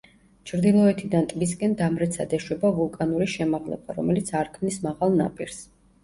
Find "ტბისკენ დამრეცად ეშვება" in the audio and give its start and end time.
1.33-2.71